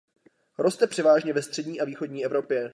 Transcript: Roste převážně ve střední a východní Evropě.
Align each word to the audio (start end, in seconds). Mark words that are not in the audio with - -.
Roste 0.57 0.87
převážně 0.87 1.33
ve 1.33 1.41
střední 1.41 1.81
a 1.81 1.85
východní 1.85 2.25
Evropě. 2.25 2.69